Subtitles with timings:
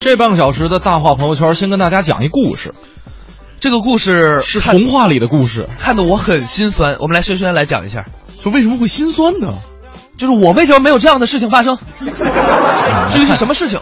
[0.00, 2.72] 这半个小时的大话朋友圈，先跟大家讲一故事，
[3.60, 5.68] 这个故事是童话里的故事。
[5.78, 6.96] 看得我很心酸。
[7.00, 8.06] 我们来轩轩来讲一下，
[8.42, 9.58] 就为什么会心酸呢？
[10.16, 11.76] 就是我为什么没有这样的事情发生？
[13.10, 13.78] 至于是什么事情，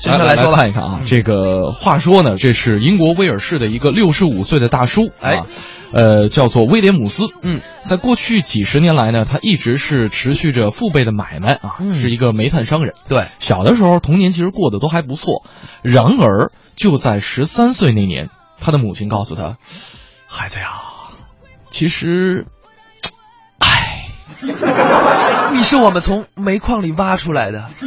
[0.00, 0.56] 轩轩来说吧。
[0.56, 5.46] 看一看啊，这个话说呢，这是英国威尔士的一个六十五岁的大叔，哎啊，
[5.92, 7.28] 呃，叫做威廉姆斯。
[7.42, 12.94] 嗯，在过去几十年来呢，他一直是持续着父辈的买卖啊，嗯是一个煤炭商人。
[13.08, 15.44] 对，小的时候，童年其实过得都还不错。
[15.82, 18.30] 然而，就在十三岁那年，
[18.60, 19.56] 他的母亲告诉他
[20.26, 20.68] ：“孩子呀，
[21.70, 22.46] 其实，
[23.58, 24.08] 唉，
[25.52, 27.66] 你是我们从煤矿里挖出来的，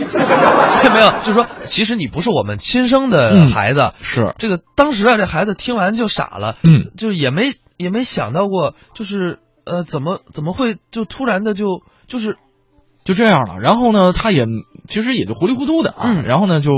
[0.93, 3.91] 没有，就是说，其实你不是我们亲生的嗯孩子。
[4.01, 12.37] 是，这个当时啊，这孩子听完就傻了，嗯，就是也没也没想到过，就是呃，怎么怎么会就突然的就就是
[13.03, 13.59] 就这样了。
[13.61, 14.45] 然后呢，他也
[14.87, 16.03] 其实也就糊里糊涂的啊。
[16.05, 16.71] 嗯然后呢，就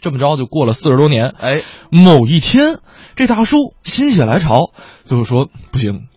[0.00, 1.32] 这么着就过了四十多年。
[1.40, 2.78] 哎，某一天，
[3.16, 4.72] 这大叔心血来潮，
[5.04, 6.08] 就是说不行，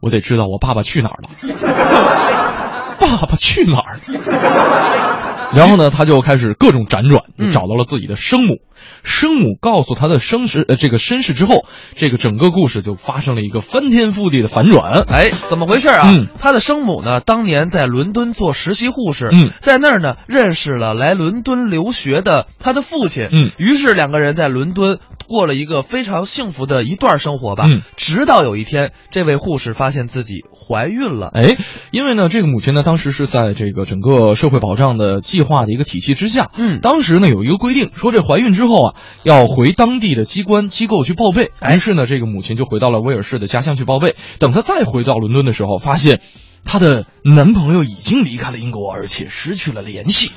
[0.00, 1.28] 我得知道我爸爸去哪儿了。
[2.98, 5.48] 爸爸去哪儿了？
[5.54, 8.56] 然后呢，他就开始各种辗转，嗯找到了自己的生母。
[9.02, 15.04] 生母告诉他的身世，呃，这个身世之后，这个整个故事就发生了一个翻天覆地的反转。
[15.08, 16.10] 哎，怎么回事啊？
[16.10, 27.66] 嗯他的生母呢，当年在伦敦做实习护士，嗯在那儿呢认识了来伦敦留学的他的父亲，嗯于是两个人在伦敦过了一个非常幸福的一段生活吧。
[27.66, 31.30] 嗯直到有一天，这位护士发现自己怀孕了。
[31.34, 31.56] 哎，
[31.90, 38.87] 因为呢，这个母亲呢，当时是在这个整个社会保障的计划的一个体系之下，嗯当时呢有一个规定，说这怀孕之后啊，
[39.22, 41.50] 要回当地的机关机构去报备。
[41.60, 44.16] 哎于是呢，这个母亲就回到了威尔士的家乡去报备。
[44.38, 46.20] 等她再回到伦敦的时候，发现
[46.64, 50.32] 她的男朋友已经离开了英国，而且失去了联系。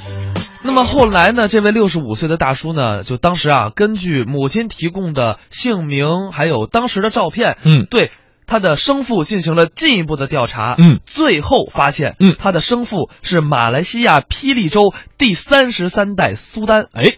[0.64, 8.12] 那么后来呢，这位六十五岁的大叔呢，就当时啊，根据母亲提供的姓名还有当时的照片，嗯对
[8.52, 12.36] 他的生父进行了进一步的调查，嗯，最后发现，嗯。
[12.38, 17.14] 他的生父是马来西亚霹雳州第三十三代苏丹，哎，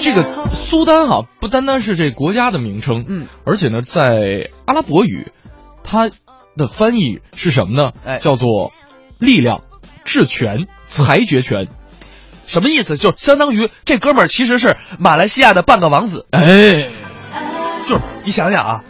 [0.00, 5.30] 这个苏丹啊，不单单是这国家的名称，嗯，而且呢，在阿拉伯语，
[5.84, 6.10] 它
[6.56, 7.92] 的翻译是什么呢？
[8.06, 8.16] 哎。
[8.16, 8.72] 叫做
[9.18, 9.64] 力量、
[10.06, 11.68] 治权、裁决权。
[12.46, 12.96] 什么意思？
[12.96, 16.88] 就相当于这哥们儿其实是马来西亚的半个王子，哎，
[17.86, 18.84] 就是你想想啊，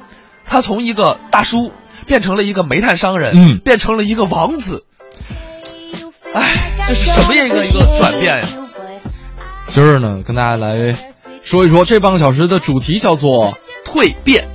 [0.49, 1.73] 他从一个大叔
[2.07, 4.85] 变成了一个煤炭商人，嗯变成了一个王子，
[6.35, 8.47] 哎，这是什么样一个一个转变呀？
[9.69, 10.97] 今儿呢，跟大家来
[11.43, 14.49] 说一说这半个小时的主题叫做蜕变。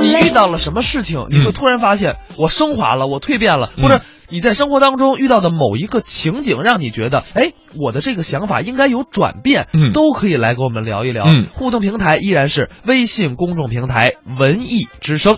[0.00, 11.24] 你遇到了什么事情，你会嗯突然发现我升华了，我蜕变了，嗯或者你在生活当中遇到的某一个情景，让你觉得，哎，我的这个想法应该有转变，嗯都可以来跟我们聊一聊。
[11.26, 15.36] 嗯互动平台依然是微信公众平台文艺之声。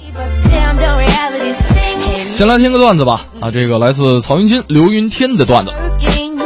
[2.32, 3.20] 先来听个段子吧。
[3.40, 5.72] 啊，这个来自曹云金、刘云天的段子。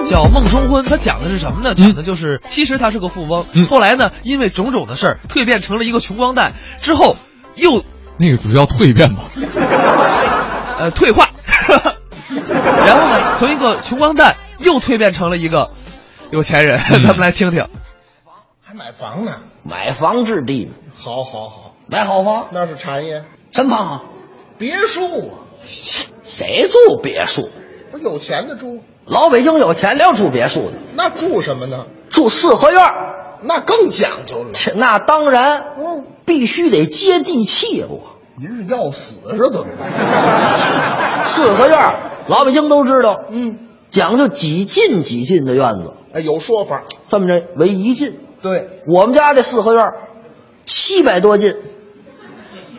[0.09, 1.75] 叫梦中婚，他讲的是什么呢？
[1.75, 7.17] 讲的就是，其实他是个富翁，嗯后来呢，因为种种的事儿，蜕变成了一个穷光蛋，之后
[7.57, 7.85] 又
[8.19, 9.23] 那个主要蜕变吧？
[10.79, 11.29] 呃退化，
[12.87, 15.71] 然后呢，从一个穷光蛋又蜕变成了一个
[16.31, 16.79] 有钱人。
[16.91, 17.67] 嗯咱们来听听。
[18.63, 19.33] 还买房呢？
[19.63, 24.03] 买房置地，好好好，买好房，那是产业，什么房啊？
[24.59, 25.35] 别墅啊，
[26.25, 27.51] 谁住别墅？
[27.91, 31.87] 不是有钱的住，老北京有钱了住别墅的，那住什么呢？
[32.11, 32.93] 住四合院儿
[33.45, 34.51] 那更讲究了。
[34.77, 38.17] 那当然，嗯，必须得接地气我。
[38.39, 41.25] 您是要死是怎么着？
[41.25, 41.95] 四合院
[42.29, 43.59] 老北京都知道，嗯，
[43.91, 46.85] 讲究几进几进的院子，哎，有说法。
[47.09, 48.19] 这么着为一进。
[48.41, 49.95] 对，我们家这四合院儿
[50.67, 51.55] 七百多进，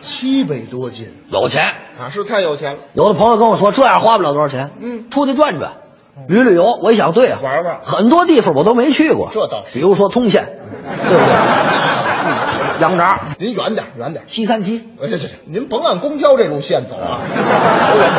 [0.00, 1.72] 七百多进有钱。
[1.98, 2.78] 啊，是太有钱了。
[2.92, 5.74] 有的朋友跟我说，这样花不了多少钱，嗯出去转转，
[6.28, 6.78] 旅旅游。
[6.82, 7.80] 我一想，对啊，玩玩。
[7.84, 9.72] 很多地方我都没去过，这倒是。
[9.74, 10.58] 比如说通县，
[11.02, 11.34] 对不对？
[12.80, 14.24] 羊杂、您远点，远点。
[14.26, 17.20] 西三旗，哎，这这这，您甭按公交这路线走啊。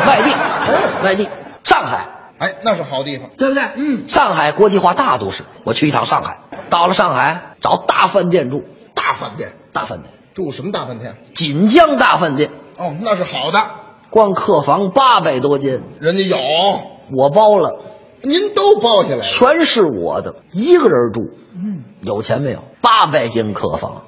[0.06, 1.28] 外地，外地，
[1.64, 2.08] 上海，
[2.38, 3.30] 哎，那是好地方。
[3.36, 3.62] 对不对？
[3.76, 6.38] 嗯，上海国际化大都市，我去一趟上海，
[6.70, 8.64] 到了上海找大饭店住，
[8.94, 9.52] 大饭店。
[9.72, 11.16] 大饭店，住什么大饭店？
[11.34, 13.60] 锦江大饭店，哦，那是好的，
[14.08, 16.38] 光客房八百多间，人家有，
[17.10, 17.80] 我包了，
[18.22, 19.22] 您都包下来了。
[19.22, 22.60] 全是我的，一个人住，嗯，有钱没有？
[22.80, 24.02] 八百间客房，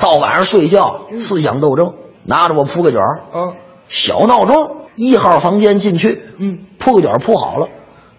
[0.00, 1.94] 到晚上睡觉思想斗争，
[2.24, 3.20] 拿着我铺个卷儿。
[3.32, 3.54] 啊，
[3.88, 7.68] 小闹钟，一号房间进去，嗯，铺个卷铺好了，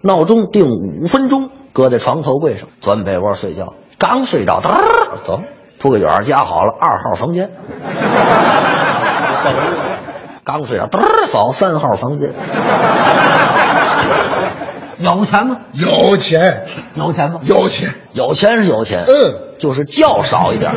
[0.00, 3.74] 闹钟定五分钟，搁在床头柜上，钻被窝睡觉。
[3.98, 5.40] 刚睡着，嘚儿走，
[5.78, 7.50] 铺个卷儿夹好了，二号房间。
[10.44, 12.32] 刚睡着，嘚儿走，三号房间。
[14.98, 15.56] 有钱吗？
[15.72, 16.64] 有钱，
[16.94, 17.40] 有钱吗？
[17.44, 20.70] 有钱，有钱是有钱，嗯，就是觉少一点，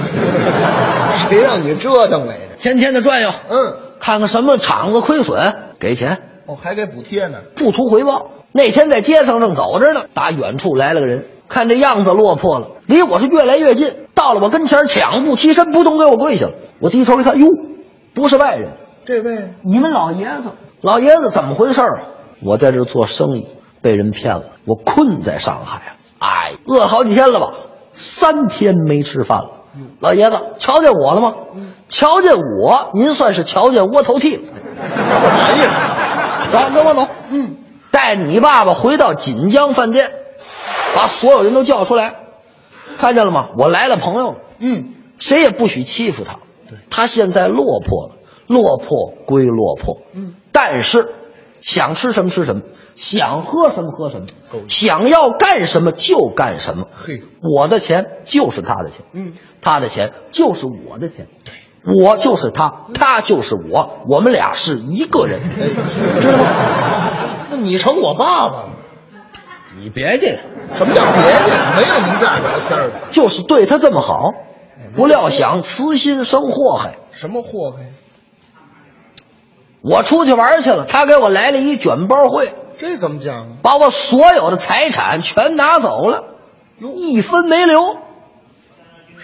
[1.30, 2.42] 谁让你折腾来着？
[2.60, 6.18] 天天的转悠，嗯，看看什么厂子亏损，给钱，
[6.48, 7.38] 哦，还给补贴呢。
[7.56, 8.32] 不图回报。
[8.52, 16.54] 那天在街上正走着呢，打远处来了个人，看这样子落魄了，离我是越来越近，到了我跟前，抢步起身，扑通给我跪下了。
[16.80, 17.48] 我低头一看，哟，
[18.16, 18.72] 不是外人，
[19.06, 20.50] 这位你们老爷子，
[20.82, 22.00] 老爷子怎么回事啊？
[22.46, 23.48] 我在这做生意，
[23.82, 27.54] 被人骗了，我困在上海了，哎，饿好几天了吧，
[27.94, 29.52] 三天没吃饭了。
[30.00, 31.34] 老爷子，瞧见我了吗？
[31.90, 34.44] 瞧见我，您算是瞧见窝头剃了。
[34.44, 37.08] 玩意儿，走，跟我走。
[37.30, 37.58] 嗯，
[37.92, 40.12] 带你爸爸回到锦江饭店，
[40.96, 42.16] 把所有人都叫出来，
[42.98, 43.48] 看见了吗？
[43.58, 46.38] 我来了朋友了，嗯，谁也不许欺负他。
[46.90, 48.16] 他现在落魄了，
[48.48, 51.14] 落魄归落魄，嗯，但是
[51.66, 52.62] 想吃什么吃什么，
[52.96, 54.28] 想喝什么喝什么，
[54.70, 56.86] 想要干什么就干什么。
[56.94, 61.54] 嘿，我的钱就是他的钱，嗯，他的钱就是我的钱，对
[61.92, 65.40] 我就是他，他就是我，我们俩是一个人，
[66.22, 66.44] 知道吗？
[67.50, 68.70] 那你成我爸爸了？
[69.80, 70.40] 你别介，
[70.78, 71.52] 什么叫别介？
[71.76, 72.92] 没有您这样聊天的。
[73.12, 74.34] 就是对他这么好，
[74.96, 76.96] 不料想慈心生祸害。
[77.10, 77.92] 什么祸害？
[79.88, 83.48] 我出去玩去了，他给我来了一卷包会，这怎么讲啊？
[83.62, 86.24] 把我所有的财产全拿走了，
[86.96, 87.98] 一分没留。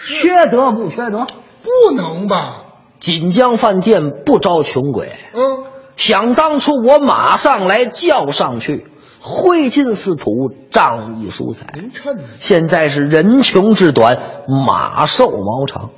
[0.04, 1.26] 缺德不缺德？
[1.62, 2.58] 不能吧？
[3.00, 5.10] 锦江饭店不招穷鬼。
[5.34, 5.64] 嗯，
[5.96, 8.86] 想当初我马上来叫上去，
[9.20, 10.30] 挥金似土，
[10.70, 11.66] 仗义疏财。
[11.74, 14.18] 您趁现在是人穷志短，
[14.66, 15.90] 马瘦毛长。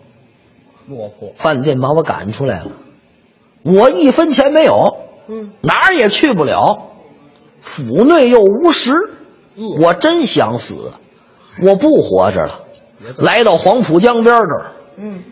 [0.89, 1.33] 落魄。
[1.35, 2.71] 饭店把我赶出来了，
[3.65, 4.97] 我一分钱没有，
[5.27, 6.91] 嗯，哪儿也去不了，
[7.61, 8.93] 府内又无食，
[9.57, 10.93] 嗯我真想死，
[11.63, 12.61] 我不活着了。
[13.17, 15.23] 来到黄浦江边这儿，嗯，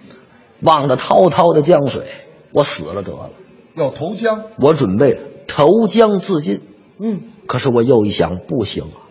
[0.61, 2.07] 望着滔滔的江水，
[2.53, 3.31] 我死了得了。
[3.75, 4.45] 要投江。
[4.59, 6.61] 我准备投江自尽，
[7.01, 9.09] 嗯，可是我又一想，不行啊，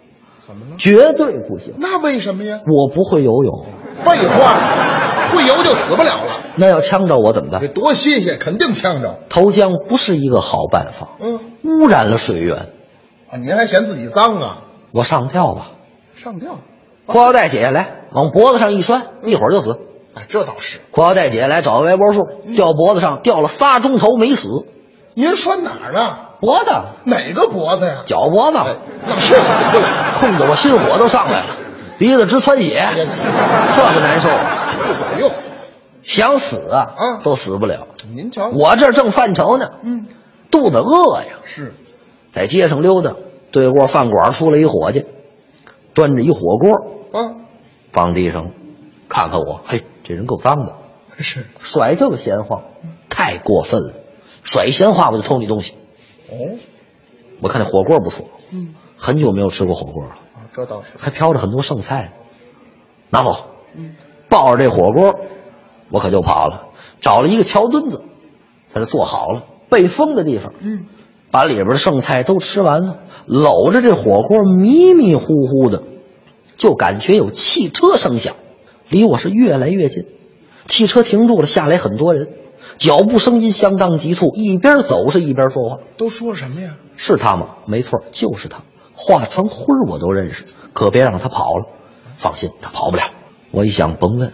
[0.47, 0.75] 怎么了？
[0.77, 2.61] 绝对不行，那为什么呀？
[2.67, 3.65] 我不会游泳，
[4.03, 6.30] 废话，会游就死不了了。
[6.55, 7.67] 那要呛着我怎么办这？
[7.67, 9.19] 多新鲜，肯定呛着。
[9.29, 12.69] 投江不是一个好办法，嗯，污染了水源。
[13.29, 14.57] 啊，您还嫌自己脏啊？
[14.91, 15.71] 我上吊吧，
[16.15, 16.59] 上吊。
[17.05, 19.79] 裤腰带解下来，往脖子上一拴，一会儿就死。
[20.13, 20.79] 哎，这倒是。
[20.91, 24.49] 裤腰带解下来，找个歪脖树，吊脖子上，吊了仨钟头没死。
[25.13, 26.17] 您拴哪儿呢？
[26.39, 26.71] 脖子，
[27.05, 28.03] 哪个脖子呀？
[28.05, 28.75] 脚脖子，哎，
[29.07, 29.85] 那是死不了。
[30.19, 31.45] 控得我心火都上来了，
[31.97, 34.29] 鼻子直窜血，这个难受。
[34.29, 35.29] 不管用。
[36.03, 37.87] 想死啊，啊都死不了。
[38.11, 40.07] 您瞧，我这儿正犯愁呢，嗯，
[40.49, 41.73] 肚子饿呀，是
[42.31, 43.15] 在街上溜达，
[43.51, 45.05] 对过饭馆出来一伙计，
[45.93, 47.35] 端着一火锅啊，
[47.91, 48.51] 放地上，
[49.09, 50.73] 看看我，嘿，这人够脏的，
[51.17, 52.63] 是 甩这个闲话，
[53.09, 53.93] 太过分了，
[54.43, 55.75] 甩闲话我就偷你东西。
[56.29, 56.57] 哦，
[57.41, 60.97] 我看这火锅不错，嗯，很久没有吃过火锅了，啊，这倒是。
[60.97, 62.13] 还飘着很多剩菜，
[63.09, 63.45] 拿走。
[63.73, 63.95] 嗯，
[64.27, 65.19] 抱着这火锅，
[65.91, 66.69] 我可就跑了，
[67.01, 68.01] 找了一个桥墩子，
[68.73, 70.53] 在这坐好了，背风的地方。
[70.59, 70.85] 嗯，
[71.31, 75.83] 把里边的剩菜都吃完了，搂着这火锅迷迷糊糊的，
[76.57, 78.35] 就感觉有汽车声响，
[78.89, 80.05] 离我是越来越近。
[80.67, 82.29] 汽车停住了，下来很多人，
[82.77, 85.77] 脚步声音相当急促，一边走是一边说话。
[85.97, 86.75] 都说什么呀？
[86.95, 87.57] 是他吗？
[87.65, 88.61] 没错，就是他，
[88.93, 91.65] 化成灰我都认识，可别让他跑了。
[92.15, 93.03] 放心，他跑不了。
[93.51, 94.31] 我一想，甭问，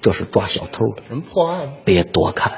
[0.00, 1.58] 这是抓小偷的，什么破案？
[1.84, 2.52] 别多看，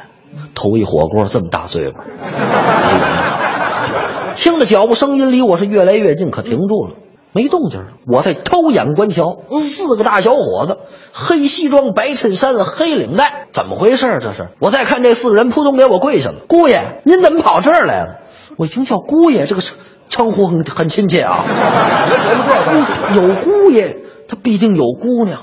[0.54, 2.04] 头一火锅这么大嘴巴。
[4.36, 6.94] 听着脚步声音离我是越来越近，可停住了，
[7.32, 7.86] 没动静了。
[8.06, 10.78] 我在偷眼观瞧，四个大小伙子，
[11.12, 14.18] 黑西装、白衬衫、黑领带，怎么回事？
[14.22, 14.48] 这是？
[14.58, 16.36] 我再看这四个人，扑通给我跪下了。
[16.48, 18.20] 姑爷，您怎么跑这儿来了？
[18.56, 19.76] 我一听叫姑爷，这个称
[20.08, 21.44] 称呼很很亲切啊。
[23.16, 25.42] 有姑爷，他必定有姑娘。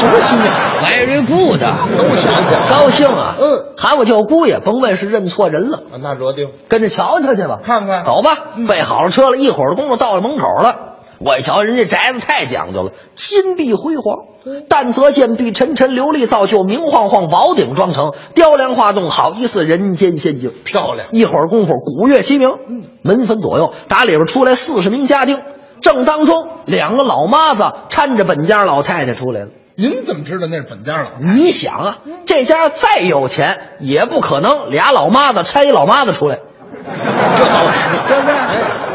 [0.00, 0.44] 什么心呀
[0.82, 2.68] ？Very good，都想想。
[2.70, 3.36] 高兴啊！
[3.38, 5.76] 嗯喊我叫姑爷，甭问是认错人了。
[5.92, 6.48] 啊，那着定。
[6.68, 8.30] 跟着瞧瞧去吧，看看走吧。
[8.66, 10.96] 备好了车了，一会儿的功夫到了门口了。
[11.18, 20.50] 我一瞧，人家宅子太讲究了，金碧辉煌，淡泽见碧，沉沉琉璃造就，明晃晃，宝顶装成，雕梁画栋，好一似人间仙境。
[20.64, 25.42] 漂亮一会儿功夫，鼓乐齐鸣，嗯门分左右，打里边出来四十名家丁。
[25.82, 29.48] 正当中，两个老妈子搀着本家老太太出来了。
[29.80, 31.20] 您怎么知道那是本家老太？
[31.20, 38.34] 你想啊，这家再有钱，也不可能俩老妈子拆一老妈子出来，这倒是，对不对？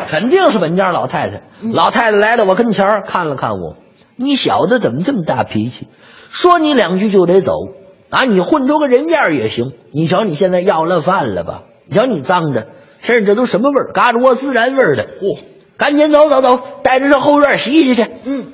[0.07, 1.41] 肯定是本家老太太。
[1.73, 3.77] 老太太来到我跟前儿看了看我，
[4.15, 5.87] 你小子怎么这么大脾气？
[6.29, 7.53] 说你两句就得走
[8.11, 8.25] 啊！
[8.25, 9.71] 你混出个人样儿也行。
[9.91, 11.63] 你瞧你现在要了饭了吧？
[11.87, 12.67] 你瞧你脏的，
[13.01, 13.91] 身上这都什么味儿？
[13.91, 15.07] 嘎吱窝孜然味儿的。
[15.07, 15.39] 嚯、
[15.77, 18.05] 赶紧走走走，带着上后院洗洗去。
[18.25, 18.49] 嗯，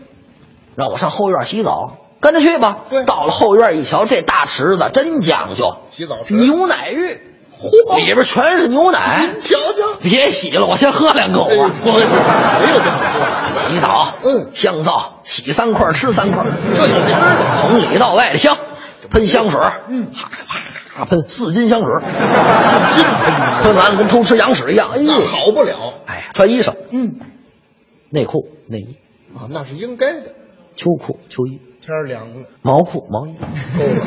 [0.78, 2.82] 让我上后院洗澡，跟着去吧。
[2.90, 3.04] 对。
[3.04, 7.20] 到了后院一瞧，这大池子真讲究，洗澡池牛奶浴，
[7.60, 7.98] 嚯。
[7.98, 9.28] 里边全是牛奶。
[9.28, 11.72] 您瞧瞧，别洗了，我先喝两口哎，啊。
[11.84, 14.52] 不，没有这么说，洗澡，嗯。
[14.54, 18.56] 香皂，洗三块吃三块，这有吃的，从里到外的香，
[19.10, 19.60] 喷香水，
[19.90, 20.08] 嗯。
[20.12, 20.46] 啪啪
[20.96, 21.88] 啪喷四斤香水，
[22.92, 24.92] 金喷喷完了跟偷吃羊屎一样。
[24.94, 25.94] 哎那呦，好不了。
[26.06, 27.16] 哎呀，穿衣裳，嗯，
[28.12, 28.98] 内裤、内衣、
[29.34, 30.34] 啊，那是应该的。
[30.76, 33.36] 秋裤、秋衣、天儿凉了，毛裤、毛衣。
[33.78, 34.06] 够了。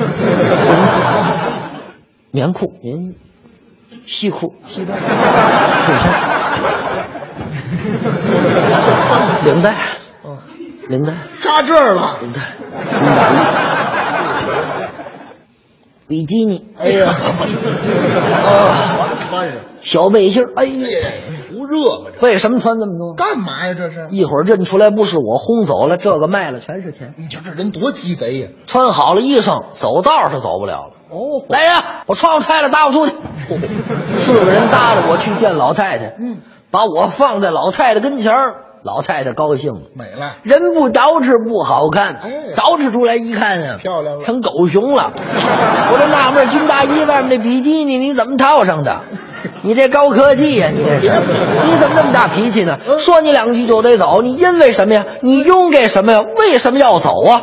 [2.31, 3.16] 棉裤、棉衣、
[4.07, 4.97] 西裤、衬衫、
[9.45, 9.75] 领带、
[10.25, 10.38] 嗯，
[10.88, 11.12] 领带、
[11.43, 12.19] 扎这儿了。
[12.21, 12.40] 领带、
[16.07, 17.11] 比基尼，哎呀，
[18.45, 19.57] 啊， 穿上。
[19.81, 21.11] 小背心儿，哎哎呀，
[21.50, 22.11] 不热吗？
[22.21, 23.14] 为什么穿这么多？
[23.14, 23.75] 干嘛呀？
[23.75, 24.09] 这是？
[24.11, 27.14] 一会儿认出来不是我，轰走了，这个卖了全是钱。
[27.16, 28.49] 你瞧这人多鸡贼呀！
[28.66, 30.90] 穿好了衣裳，走道是走不了了。
[31.11, 33.14] 哦，来人，把窗户拆了，搭我出去。
[34.16, 36.38] 四个人搭着我去见老太太，嗯，
[36.71, 39.80] 把我放在老太太跟前儿，老太太高兴了。
[39.94, 40.36] 美了。
[40.42, 45.12] 人不捯饬不好看，哎捯饬出来一看啊，漂亮了成狗熊了。
[45.90, 49.00] 我这纳闷儿，军大衣外面那比基尼你怎么套上的？
[49.62, 51.06] 你这高科技呀、你这是？
[51.64, 52.78] 你怎么那么大脾气呢？
[52.86, 55.06] 嗯说你两句就得走，你因为什么呀？
[55.22, 56.20] 你因给什么呀？
[56.38, 57.42] 为什么要走啊？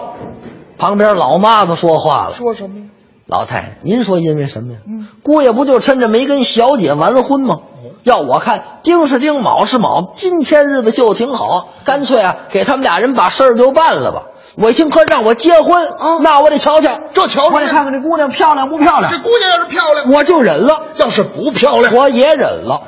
[0.78, 2.34] 旁边老妈子说话了。
[2.34, 2.86] 说什么呀？
[3.32, 4.80] 老太太，您说因为什么呀？
[4.86, 7.60] 嗯姑爷不就趁着没跟小姐完婚吗？
[8.04, 14.24] 要我看，丁是丁，卯是卯，今天日子就挺好，干脆啊，给他们俩人把事儿就办了吧。
[14.58, 22.82] 我一听他让我结婚，啊那我得瞧瞧，这瞧瞧我得看看这姑娘漂亮不漂亮这，姑娘要是漂亮，我就忍了，要是不漂亮，我也忍了。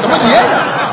[0.00, 0.44] 怎么也忍？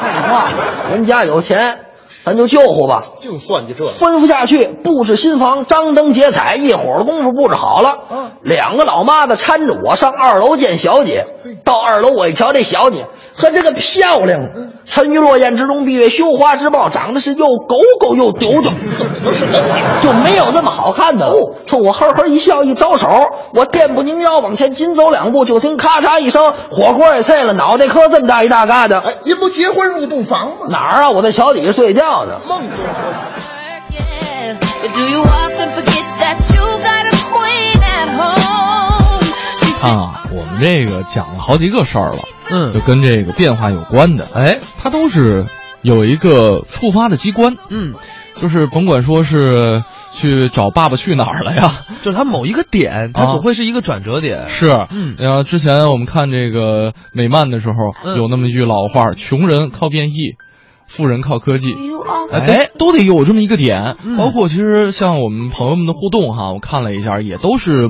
[0.03, 0.49] 废话，
[0.91, 1.79] 人家有钱，
[2.27, 3.03] 咱就救活吧。
[3.21, 3.85] 净算计这。
[3.85, 7.99] 吩咐下去，布置新房，张灯结彩，一会儿的功夫布置好了。
[8.11, 11.25] 嗯两个老妈子搀着我上二楼见小姐。
[11.63, 14.51] 到二楼，我一瞧这小姐，和，这个漂亮啊！
[14.85, 18.71] 沉鱼落雁之中，闭月羞花之貌，长得是又狗狗又丢丢？
[20.01, 21.55] 就没有这么好看的了。
[21.65, 23.09] 冲我呵呵一笑，一招手，
[23.53, 28.99] 我垫步拧腰往前紧走两步，就听咔嚓一声，火锅也碎了，脑袋磕这么大一大疙瘩。
[29.01, 30.67] 哎，您不结婚入洞房吗？
[30.69, 31.09] 哪儿啊？
[31.09, 32.39] 我在桥底下睡觉呢。
[32.47, 32.77] 梦中
[39.79, 42.73] 啊，我们这个讲了好几个事儿了，嗯。
[42.73, 45.45] 就跟这个变化有关的，哎，它都是
[45.81, 47.93] 有一个触发的机关，嗯，
[48.35, 51.71] 就是甭管说是去找《爸爸去哪儿》了呀，
[52.01, 54.47] 就是它某一个点，它啊总会是一个转折点。
[54.49, 55.15] 是，嗯。
[55.19, 58.17] 然后之前我们看这个美漫的时候，嗯。
[58.17, 60.37] 有那么一句老话：穷人靠变异，
[60.87, 61.75] 富人靠科技。
[62.31, 63.97] 哎，都得有这么一个点。
[64.03, 67.89] 嗯包括其实像我们朋友们的互动哈，我看了一下，也都是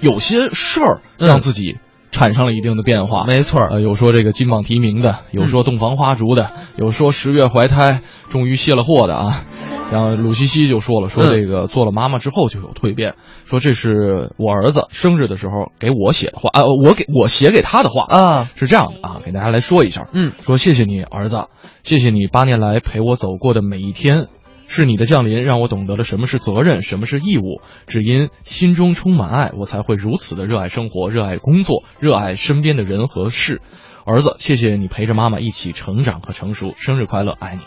[0.00, 1.78] 有些事儿嗯让自己
[2.10, 3.24] 产生了一定的变化。
[3.24, 9.44] 没错有说这个金榜题名的，有说洞房花烛的，有说十月怀胎，终于卸了货的啊。
[9.92, 21.46] 然后鲁西西就说了，说嗯这个做了妈妈之后就有蜕变，说这是我儿子生日的时候给我写的话啊，我给我写给他的话啊，是这样的啊，给大家来说一下，嗯，说谢谢你儿子，
[21.82, 24.28] 谢谢你八年来陪我走过的每一天。
[24.68, 27.60] 是你的降临，让我懂得了什么是责任，什么是义务。
[27.86, 33.60] 只因心中充满爱，我才会如此的热爱生活，热爱工作，热爱身边的人和事。
[34.04, 37.62] 儿子，谢谢你陪着妈妈一起成长和成熟，生日快乐，爱你。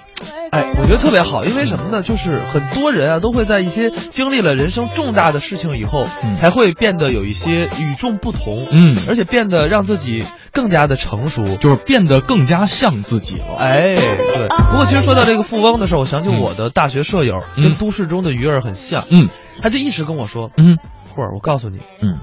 [0.51, 2.01] 哎，我觉得特别好，因为什么呢？
[2.01, 11.43] 就是很多人啊，都会在一些经历了人生重大的事情以后，嗯才会变得有一些与众不同，嗯而且变得让自己更加的成熟。
[11.57, 13.55] 就是变得更加像自己了。
[13.57, 14.47] 哎，对。
[14.47, 19.05] 不过其实说到这个富翁的时候，我想起我的大学舍友，嗯跟都市中的鱼儿很像。
[19.09, 19.29] 嗯
[19.61, 20.77] 他就一直跟我说嗯
[21.15, 22.19] ：“霍儿，我告诉你，嗯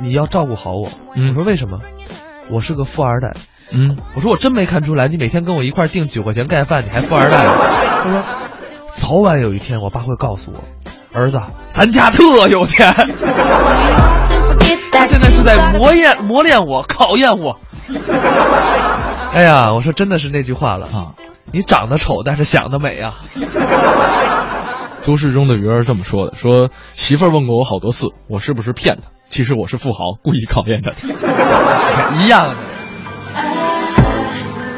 [0.00, 1.78] 你要照顾好我。”嗯我说为什么？
[2.50, 3.32] 我是个富二代。
[3.72, 7.50] 嗯，我说我真没看出来，你每天跟我一块儿订九块钱盖饭，你还富二代呢。
[8.04, 8.22] 他说，
[8.94, 10.62] 早晚有一天我爸会告诉我，
[11.18, 12.92] 儿子，咱家特有钱。
[14.92, 17.58] 他现在是在磨练磨练我，考验我。
[19.32, 21.14] 哎呀，我说真的是那句话了啊，
[21.52, 23.16] 你长得丑，但是想得美啊。
[25.04, 29.08] 都市中的鱼儿这么说的：说媳妇儿问过我好多次，我是不是骗她？
[29.26, 31.08] 其实我是富豪，故意考验着她。
[32.22, 32.54] 一样的。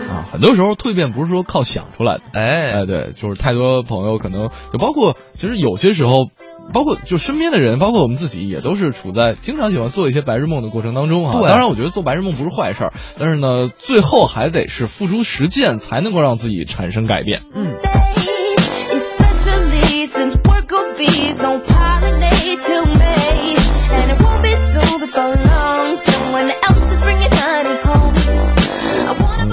[0.08, 2.22] 啊，很多时候蜕变不是说靠想出来的。
[2.32, 6.26] 哎哎，对，就是太多朋友可能就包括，其实有些时候，
[6.72, 11.40] 包括就身边的人，包括我们自己，也都是处在经常喜欢做一些白日梦的过程当中啊。
[11.46, 17.42] 当然，我觉得做白日梦不是坏事儿，但是呢，最后还得是付诸实践，才能够让自己产生改变。
[17.52, 17.76] 嗯，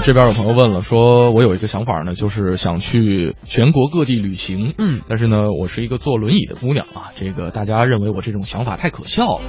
[0.06, 4.74] 这边有朋友问了，说我有一个想法呢，就是想去全国各地旅行。
[4.76, 9.40] 嗯但是呢，我是一个坐轮椅的姑娘啊，这个大家认为我这种想法太可笑了。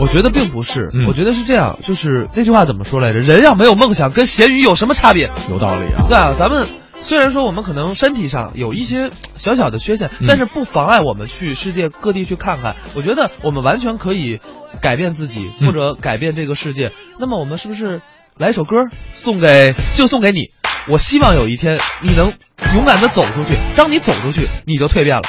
[0.00, 3.20] 我觉得并不是，嗯我觉得是这样，就是那句话怎么说来着？
[3.20, 5.30] 人要没有梦想，跟咸鱼有什么差别？
[5.48, 6.02] 有道理啊。
[6.08, 6.66] 对啊，咱们
[7.00, 12.76] 虽然说我们可能身体上有一些小小的缺陷，嗯但是不妨碍我们去世界各地去看看。
[12.94, 14.38] 我觉得我们完全可以
[14.80, 16.92] 改变自己，嗯或者改变这个世界。
[17.18, 18.00] 那么我们是不是
[18.36, 18.76] 来首歌
[19.14, 20.50] 送给就送给你？
[20.88, 22.32] 我希望有一天你能
[22.74, 23.54] 勇敢的走出去。
[23.76, 25.22] 当你走出去，你就蜕变了。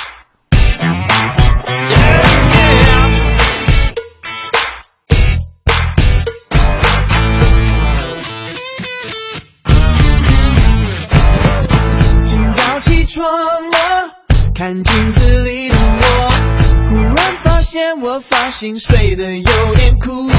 [18.61, 20.35] 心碎的有点枯燥，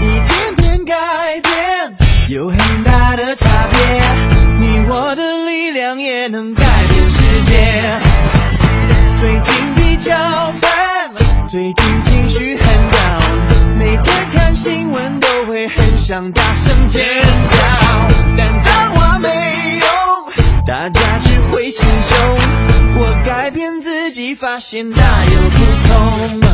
[0.00, 0.94] 一点点改
[1.40, 1.96] 变
[2.28, 3.78] 有很大的差别，
[4.58, 8.00] 你我的力量也能改变世界。
[9.20, 10.16] 最近比较
[10.60, 11.12] 烦，
[11.48, 12.98] 最近情绪很糟
[13.78, 17.56] 每天看新闻都会很想大声尖叫，
[18.36, 19.28] 但脏话没
[19.78, 19.86] 用，
[20.66, 22.18] 大家只会心胸。
[22.96, 26.53] 我改变自己，发现大有不同。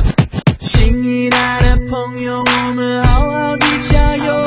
[1.30, 4.46] 来的朋友，我们好好的加油，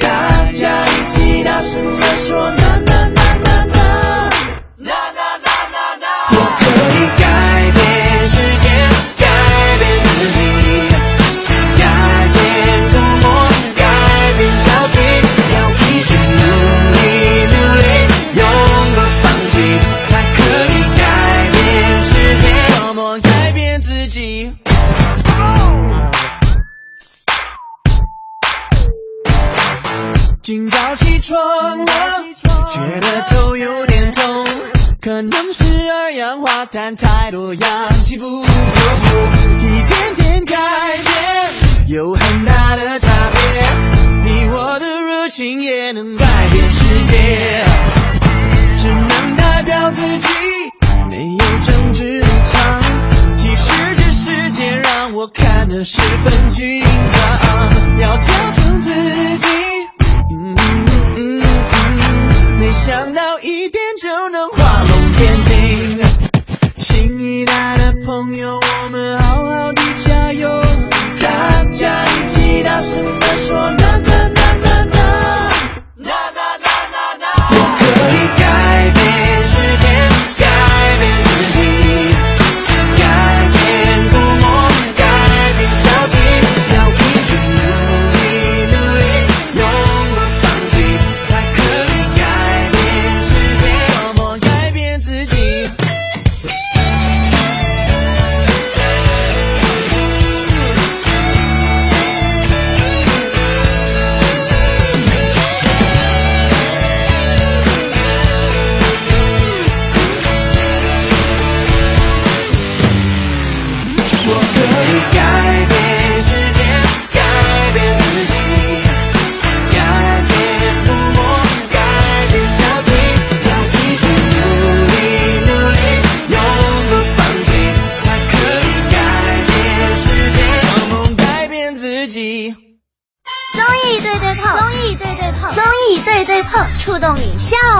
[0.00, 3.15] 大家一起大声地说呐呐呐。
[30.70, 31.84] 早起床了，
[32.72, 34.46] 觉得头有点痛，
[35.00, 38.48] 可能是二氧化碳太多，氧气不够，
[39.58, 40.56] 一点点改
[41.02, 43.64] 变有很大的差别，
[44.24, 47.64] 你我的热情也能改变世界，
[48.78, 50.28] 只能代表自己，
[51.10, 52.82] 没有政治立场。
[53.36, 57.45] 其实这世界让我看得十分紧张，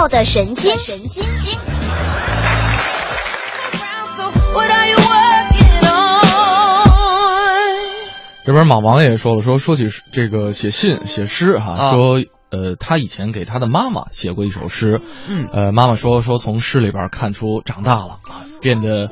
[0.09, 1.59] 的神经，神经经。
[4.17, 6.87] So what are you working on?
[8.45, 19.11] 这边马王也说了，说说起这个写信写诗哈、啊说呃他以前给他的妈妈写过一首诗，嗯呃妈妈说说从诗里边看出长大了啊，变得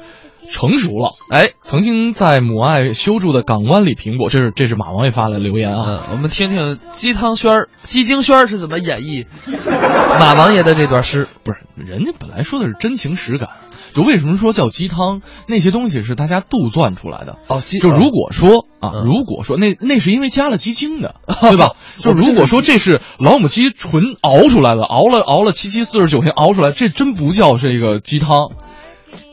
[0.50, 1.11] 成熟了。
[1.30, 5.85] 哎，曾经在母爱修筑的港湾里苹果，这是这是马王爷发的留言啊。
[5.88, 9.24] 嗯，我们听听鸡汤轩儿、鸡精轩儿是怎么演绎
[10.20, 11.28] 马王爷的这段诗。
[11.42, 13.48] 不是，人家本来说的是真情实感。
[13.94, 15.20] 就为什么说叫鸡汤？
[15.46, 17.38] 那些东西是大家杜撰出来的。
[17.46, 21.76] 哦，鸡就如果说啊，嗯如果说那那是因为加了鸡精的， 对吧？
[21.98, 28.50] 就如果说这是老母鸡纯熬出来的，熬了熬了七七四十九天熬出来，这真不叫这个鸡汤，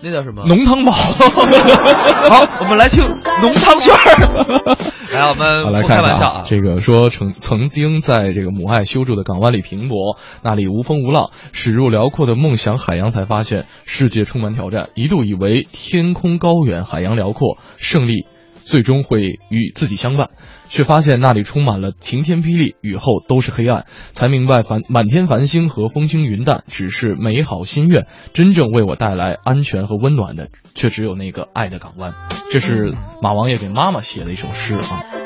[0.01, 0.43] 那叫什么？
[0.45, 0.91] 浓汤宝。
[2.29, 3.03] 好，我们来听
[3.41, 4.77] 浓汤圈儿。
[5.13, 6.43] 来，我们来开玩笑啊。
[6.45, 14.89] 这个说曾曾经在这个母爱修筑的港湾里拼搏，那里无风无浪，驶入辽阔的梦想海洋，才发现世界充满挑战。
[14.95, 18.25] 一度以为天空高远，海洋辽阔，胜利
[18.71, 20.29] 最终会与自己相伴，
[20.69, 23.85] 却发现那里充满了晴天霹雳，雨后都是黑暗。
[24.13, 32.13] 才明白繁满天繁星和风轻云淡只是美好心愿，真正为我带来安全和温暖的，却只有那个爱的港湾。
[32.49, 35.20] 这是马王爷给妈妈写的一首诗啊。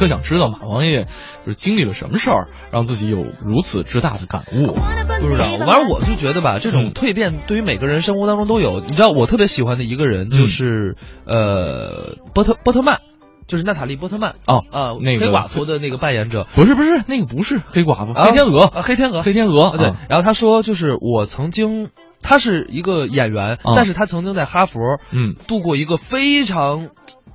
[0.00, 4.72] 我特想知道马王爷就是经历了什么事儿，让自己有如此之大的感悟。
[4.72, 8.80] 不知道，反正我就觉得吧，这种嗯蜕变对于每个人生活当中都有。
[8.80, 13.00] 你知道，我特别喜欢的一个人就是、呃波特波特曼，
[13.46, 16.46] 就是娜塔莉波特曼哦啊，那个黑寡妇的那个扮演者。
[16.54, 19.96] 不是不是，那个不是黑寡妇，啊黑天鹅，啊，黑天鹅，黑天鹅啊，对啊。
[20.08, 21.90] 然后他说，就是我曾经，
[22.22, 24.80] 他是一个演员，啊但是他曾经在哈佛，
[25.12, 26.88] 嗯，度过一个非常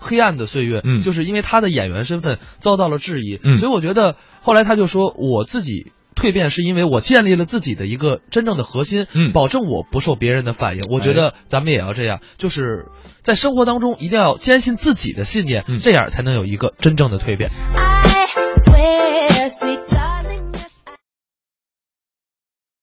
[0.06, 5.92] 黑暗的岁月，嗯就是因为他的演员身份遭到了质疑，嗯所以我觉得后来他就说，我自己。
[6.16, 10.82] 蜕变是因为我建立了自己的一个真正的核心，嗯保证我不受别人的反应。
[10.90, 12.86] 我觉得咱们也要这样，就是
[13.22, 17.50] 在生活当中一定要坚信自己的信念，嗯这样才能有一个真正的蜕变。